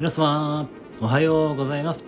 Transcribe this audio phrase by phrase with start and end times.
[0.00, 0.68] 皆様
[1.00, 2.02] おはようございます。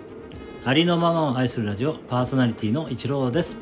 [0.65, 3.57] ありのままを愛するラジオパーソナリティの一郎です、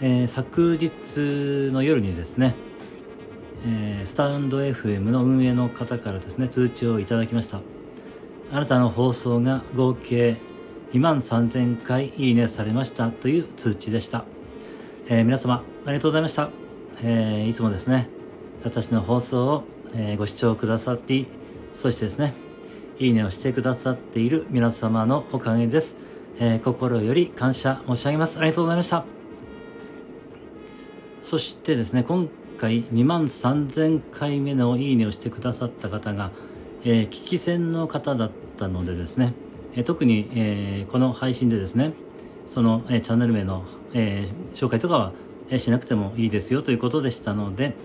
[0.00, 2.54] えー、昨日の夜にですね、
[3.66, 7.60] えー、スタンド FM の運営の方からですね通知をいただきました。
[8.52, 10.36] あなたの放送が合計
[10.94, 14.24] 2万3000回いいねされましたという通知でした、
[15.08, 16.48] えー、皆様ありがとうございました、
[17.02, 18.08] えいつもですね
[18.64, 21.26] 私の放送を、えご視聴くださって
[21.78, 22.34] そしてですね
[22.98, 25.94] いいねをしてくださっている皆様のおかげです、
[26.40, 28.40] えー、心より感謝申し上げます。
[28.40, 29.04] ありがとうございました。
[31.22, 32.28] そしてですね今
[32.58, 36.32] 回2万3000回目のいいねをしてくださった方が、
[36.82, 39.32] えー、聞き戦の方だったのでですね、
[39.74, 41.92] えー、特に、えー、この配信でですね
[42.50, 45.12] その、えチャンネル名の、え紹介とかは、
[45.50, 47.76] えしなくてもいいですよということでしたので、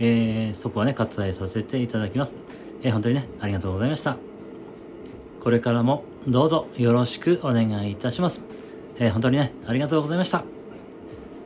[0.00, 2.34] えそこはね割愛させていただきます。
[2.82, 4.16] え、本当にね、ありがとうございました。
[5.40, 8.40] これからもどうぞよろしくお願いいたします。
[8.98, 10.44] えー、本当にね、ありがとうございました。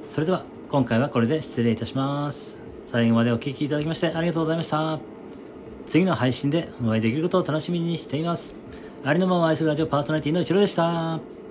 [0.08, 2.56] それでは、今回はこれで失礼いたします。
[2.86, 4.98] 最後までお聴きいただきましてありがとうございました。
[5.86, 8.54] 次の配信でお会いできることを楽しみにしています。
[9.04, 11.41] ありのまま愛するラジオパーソナリティの一郎でした。